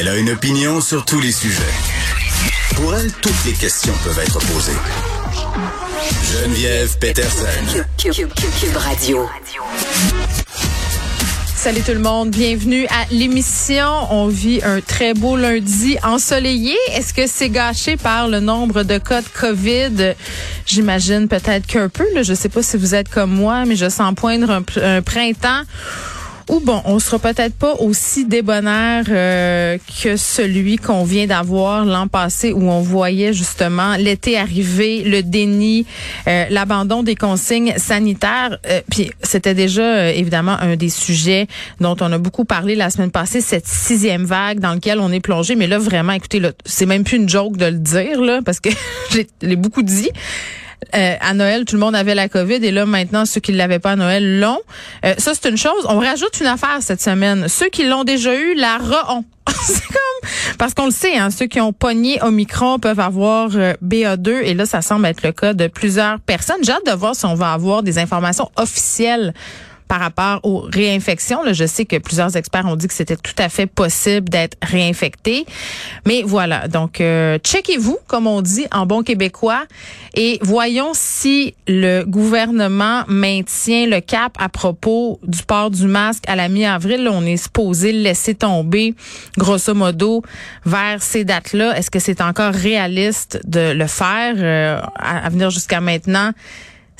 [0.00, 1.60] Elle a une opinion sur tous les sujets.
[2.74, 4.72] Pour elle, toutes les questions peuvent être posées.
[6.32, 7.44] Geneviève Peterson.
[7.98, 9.28] Cube, Cube- Cube Radio.
[11.54, 13.84] Salut tout le monde, bienvenue à l'émission.
[14.10, 16.74] On vit un très beau lundi ensoleillé.
[16.94, 20.14] Est-ce que c'est gâché par le nombre de cas de COVID?
[20.64, 22.06] J'imagine peut-être qu'un peu.
[22.14, 22.22] Là.
[22.22, 25.60] Je sais pas si vous êtes comme moi, mais je sens poindre un printemps
[26.50, 32.08] ou bon, on sera peut-être pas aussi débonnaire euh, que celui qu'on vient d'avoir l'an
[32.08, 35.86] passé où on voyait justement l'été arriver, le déni,
[36.26, 38.58] euh, l'abandon des consignes sanitaires.
[38.66, 41.46] Euh, puis c'était déjà euh, évidemment un des sujets
[41.80, 45.20] dont on a beaucoup parlé la semaine passée, cette sixième vague dans laquelle on est
[45.20, 45.54] plongé.
[45.54, 48.70] Mais là vraiment, écoutez, c'est même plus une joke de le dire là, parce que
[49.12, 50.10] j'ai je l'ai beaucoup dit.
[50.94, 53.58] Euh, à Noël, tout le monde avait la COVID et là maintenant ceux qui ne
[53.58, 54.60] l'avaient pas à Noël l'ont.
[55.04, 55.86] Euh, ça c'est une chose.
[55.88, 57.48] On rajoute une affaire cette semaine.
[57.48, 59.24] Ceux qui l'ont déjà eu la re-ont.
[59.62, 63.74] c'est comme parce qu'on le sait, hein, ceux qui ont pogné Omicron peuvent avoir euh,
[63.84, 66.62] BA2 et là ça semble être le cas de plusieurs personnes.
[66.62, 69.34] J'ai hâte de voir si on va avoir des informations officielles
[69.90, 71.42] par rapport aux réinfections.
[71.42, 74.56] Là, je sais que plusieurs experts ont dit que c'était tout à fait possible d'être
[74.62, 75.44] réinfecté.
[76.06, 79.64] Mais voilà, donc euh, checkez-vous, comme on dit en bon québécois,
[80.14, 86.36] et voyons si le gouvernement maintient le cap à propos du port du masque à
[86.36, 87.08] la mi-avril.
[87.10, 88.94] On est supposé le laisser tomber,
[89.38, 90.22] grosso modo,
[90.64, 91.76] vers ces dates-là.
[91.76, 96.30] Est-ce que c'est encore réaliste de le faire euh, à venir jusqu'à maintenant?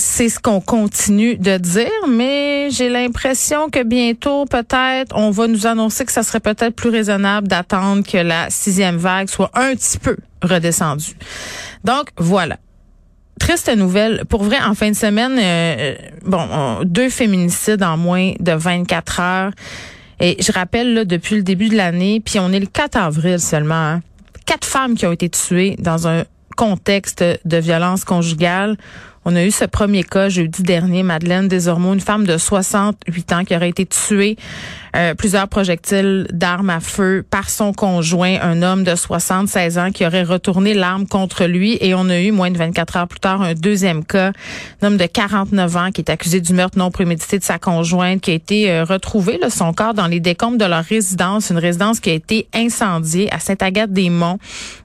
[0.00, 5.66] C'est ce qu'on continue de dire, mais j'ai l'impression que bientôt, peut-être, on va nous
[5.66, 9.98] annoncer que ça serait peut-être plus raisonnable d'attendre que la sixième vague soit un petit
[9.98, 11.16] peu redescendue.
[11.82, 12.58] Donc, voilà.
[13.40, 14.22] Triste nouvelle.
[14.28, 19.18] Pour vrai, en fin de semaine, euh, bon, on- deux féminicides en moins de 24
[19.18, 19.50] heures.
[20.20, 23.40] Et je rappelle, là, depuis le début de l'année, puis on est le 4 avril
[23.40, 24.00] seulement, hein,
[24.46, 26.22] quatre femmes qui ont été tuées dans un
[26.56, 28.76] contexte de violence conjugale.
[29.30, 33.44] On a eu ce premier cas jeudi dernier, Madeleine Desormeaux, une femme de 68 ans
[33.44, 34.38] qui aurait été tuée
[34.96, 40.06] euh, plusieurs projectiles d'armes à feu par son conjoint, un homme de 76 ans qui
[40.06, 41.76] aurait retourné l'arme contre lui.
[41.82, 44.32] Et on a eu, moins de 24 heures plus tard, un deuxième cas,
[44.80, 48.22] un homme de 49 ans qui est accusé du meurtre non prémédité de sa conjointe,
[48.22, 51.58] qui a été euh, retrouvé, là, son corps dans les décombres de leur résidence, une
[51.58, 54.38] résidence qui a été incendiée à Sainte-Agathe-des-Monts.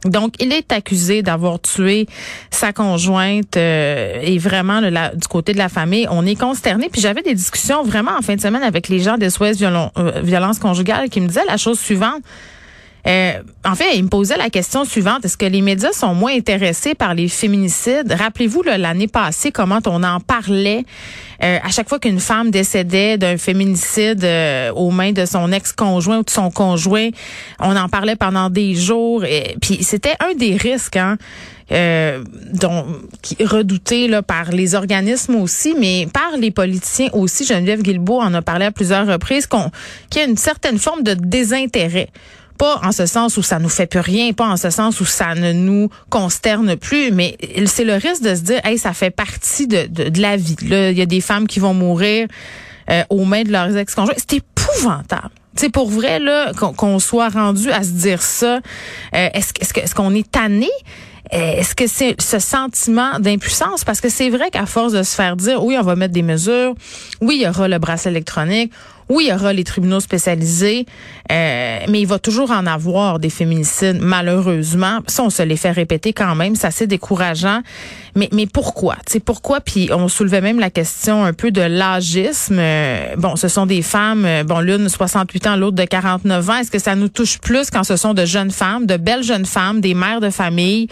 [0.03, 2.07] Donc, il est accusé d'avoir tué
[2.51, 6.89] sa conjointe euh, vraiment du côté de la famille, on est consterné.
[6.91, 9.91] Puis j'avais des discussions vraiment en fin de semaine avec les gens des SOS violon-
[9.97, 12.21] euh, violence conjugale qui me disaient la chose suivante.
[13.05, 13.33] Euh,
[13.65, 16.95] en fait, il me posait la question suivante est-ce que les médias sont moins intéressés
[16.95, 18.13] par les féminicides?
[18.17, 20.85] Rappelez-vous l'année passée comment on en parlait
[21.43, 26.19] euh, à chaque fois qu'une femme décédait d'un féminicide euh, aux mains de son ex-conjoint
[26.19, 27.09] ou de son conjoint,
[27.59, 29.25] on en parlait pendant des jours.
[29.61, 30.95] Puis c'était un des risques.
[30.95, 31.17] Hein,
[31.71, 32.85] euh, dont,
[33.21, 37.45] qui redouté là, par les organismes aussi, mais par les politiciens aussi.
[37.45, 39.71] Geneviève Guilbeault en a parlé à plusieurs reprises, qu'on,
[40.09, 42.09] qu'il y a une certaine forme de désintérêt.
[42.57, 45.05] Pas en ce sens où ça nous fait plus rien, pas en ce sens où
[45.05, 49.09] ça ne nous consterne plus, mais c'est le risque de se dire, hey, ça fait
[49.09, 50.55] partie de, de, de la vie.
[50.67, 52.27] Là, il y a des femmes qui vont mourir
[52.91, 54.13] euh, aux mains de leurs ex-conjoints.
[54.17, 55.31] C'est épouvantable.
[55.55, 58.59] C'est pour vrai là qu'on soit rendu à se dire ça.
[59.15, 60.69] Euh, est-ce, est-ce qu'on est tanné?
[61.31, 63.83] Est-ce que c'est ce sentiment d'impuissance?
[63.83, 66.21] Parce que c'est vrai qu'à force de se faire dire, oui, on va mettre des
[66.21, 66.75] mesures,
[67.21, 68.71] oui, il y aura le bracelet électronique,
[69.13, 70.85] oui, il y aura les tribunaux spécialisés,
[71.31, 74.99] euh, mais il va toujours en avoir des féminicides, malheureusement.
[75.07, 77.61] Ça, on se les fait répéter quand même, c'est assez décourageant.
[78.15, 78.95] Mais, mais pourquoi?
[79.07, 79.59] sais pourquoi?
[79.59, 82.57] Puis on soulevait même la question un peu de l'âgisme.
[82.59, 86.57] Euh, bon, ce sont des femmes, euh, bon, l'une 68 ans, l'autre de 49 ans.
[86.57, 89.45] Est-ce que ça nous touche plus quand ce sont de jeunes femmes, de belles jeunes
[89.45, 90.87] femmes, des mères de famille?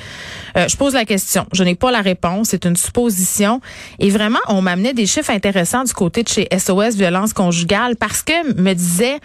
[0.56, 1.46] je pose la question.
[1.54, 2.50] Je n'ai pas la réponse.
[2.50, 3.62] C'est une supposition.
[4.00, 8.24] Et vraiment, on m'amenait des chiffres intéressants du côté de chez SOS Violence Conjugale parce
[8.24, 9.22] que me disait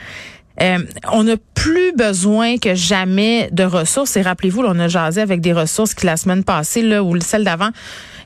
[0.62, 0.78] euh,
[1.12, 4.16] on n'a plus besoin que jamais de ressources.
[4.16, 7.42] Et rappelez-vous, on a jasé avec des ressources qui la semaine passée, là, ou celle
[7.42, 7.70] d'avant,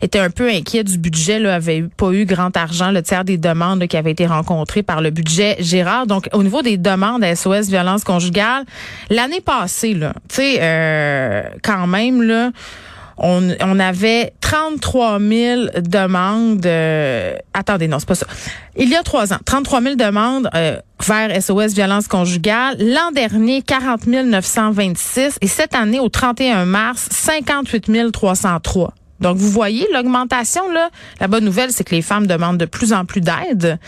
[0.03, 3.39] était un peu inquiet du budget, là, avait pas eu grand argent, le tiers des
[3.39, 6.07] demandes qui avaient été rencontrées par le budget Gérard.
[6.07, 8.65] Donc, au niveau des demandes SOS violence conjugale,
[9.09, 12.51] l'année passée, là, tu sais, euh, quand même, là,
[13.21, 16.65] on, on avait 33 000 demandes.
[16.67, 18.27] Euh, attendez, non, c'est pas ça.
[18.77, 22.77] Il y a trois ans, 33 000 demandes euh, vers SOS violence conjugale.
[22.79, 25.39] L'an dernier, 40 926.
[25.41, 28.95] Et cette année, au 31 mars, 58 303.
[29.21, 30.91] Donc, vous voyez l'augmentation, là.
[31.21, 33.79] La bonne nouvelle, c'est que les femmes demandent de plus en plus d'aide.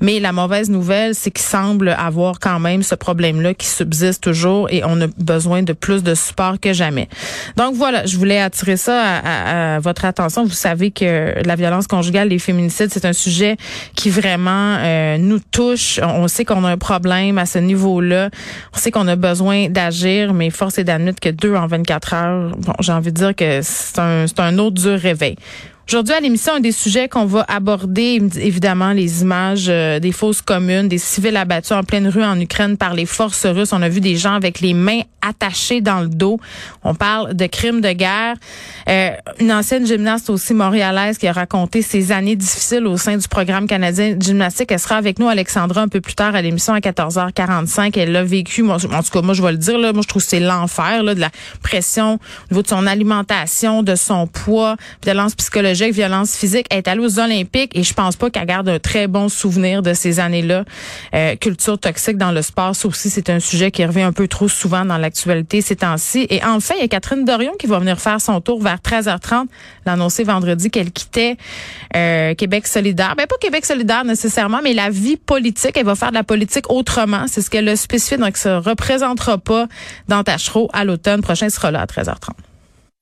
[0.00, 4.68] Mais la mauvaise nouvelle, c'est qu'il semble avoir quand même ce problème-là qui subsiste toujours
[4.70, 7.08] et on a besoin de plus de support que jamais.
[7.56, 10.44] Donc, voilà, je voulais attirer ça à, votre attention.
[10.44, 13.56] Vous savez que la violence conjugale, les féminicides, c'est un sujet
[13.94, 16.00] qui vraiment euh, nous touche.
[16.02, 18.30] On sait qu'on a un problème à ce niveau-là.
[18.74, 22.50] On sait qu'on a besoin d'agir, mais force est d'admettre que deux en 24 heures,
[22.56, 25.36] bon, j'ai envie de dire que c'est un, c'est un autre du réveil.
[25.90, 30.42] Aujourd'hui, à l'émission, un des sujets qu'on va aborder, évidemment, les images euh, des fausses
[30.42, 33.72] communes, des civils abattus en pleine rue en Ukraine par les forces russes.
[33.72, 36.38] On a vu des gens avec les mains attachées dans le dos.
[36.84, 38.36] On parle de crimes de guerre.
[38.90, 43.26] Euh, une ancienne gymnaste aussi montréalaise qui a raconté ses années difficiles au sein du
[43.26, 44.70] programme canadien de gymnastique.
[44.70, 47.98] Elle sera avec nous, Alexandra, un peu plus tard à l'émission à 14h45.
[47.98, 48.62] Elle l'a vécu.
[48.62, 49.78] Moi, en tout cas, moi, je vais le dire.
[49.78, 51.30] Là, moi, je trouve que c'est l'enfer de la
[51.62, 52.18] pression au
[52.52, 56.66] niveau de son alimentation, de son poids, violence psychologique violence physique.
[56.70, 59.82] Elle est allée aux Olympiques et je pense pas qu'elle garde un très bon souvenir
[59.82, 60.64] de ces années-là.
[61.14, 64.28] Euh, culture toxique dans le sport, ça aussi, c'est un sujet qui revient un peu
[64.28, 66.26] trop souvent dans l'actualité ces temps-ci.
[66.30, 69.46] Et enfin, il y a Catherine Dorion qui va venir faire son tour vers 13h30,
[69.86, 71.36] l'annoncer vendredi qu'elle quittait
[71.96, 73.14] euh, Québec solidaire.
[73.16, 75.76] Ben pas Québec solidaire nécessairement, mais la vie politique.
[75.76, 77.26] Elle va faire de la politique autrement.
[77.28, 79.66] C'est ce qu'elle a spécifié, donc se représentera pas
[80.08, 81.48] dans Tachereau à l'automne prochain.
[81.48, 82.47] Sera là à 13h30.